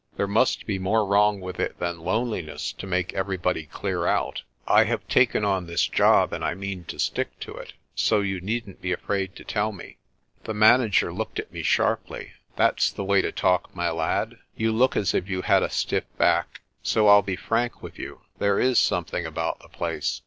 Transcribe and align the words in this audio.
There 0.17 0.25
must 0.25 0.65
be 0.65 0.79
more 0.79 1.05
wrong 1.05 1.39
with 1.41 1.59
it 1.59 1.77
than 1.77 1.99
loneliness 1.99 2.73
to 2.73 2.87
make 2.87 3.13
everybody 3.13 3.67
clear 3.67 4.07
out. 4.07 4.41
I 4.67 4.85
have 4.85 5.07
taken 5.07 5.45
on 5.45 5.67
this 5.67 5.87
job, 5.87 6.33
and 6.33 6.43
I 6.43 6.55
mean 6.55 6.85
to 6.85 6.97
stick 6.97 7.39
to 7.41 7.53
it, 7.53 7.73
so 7.93 8.21
you 8.21 8.41
needn't 8.41 8.81
be 8.81 8.91
afraid 8.91 9.35
to 9.35 9.43
tell 9.43 9.71
me." 9.71 9.97
The 10.45 10.55
manager 10.55 11.13
looked 11.13 11.37
at 11.37 11.53
me 11.53 11.61
sharply. 11.61 12.31
"That's 12.55 12.89
the 12.91 13.03
way 13.03 13.21
to 13.21 13.31
talk, 13.31 13.75
my 13.75 13.91
lad. 13.91 14.39
You 14.55 14.71
look 14.71 14.97
as 14.97 15.13
if 15.13 15.29
you 15.29 15.43
had 15.43 15.61
a 15.61 15.69
stiff 15.69 16.05
back, 16.17 16.61
so 16.81 17.07
I'll 17.07 17.21
be 17.21 17.35
frank 17.35 17.83
with 17.83 17.99
you. 17.99 18.21
There 18.39 18.59
is 18.59 18.79
something 18.79 19.27
about 19.27 19.59
the 19.59 19.69
place. 19.69 20.19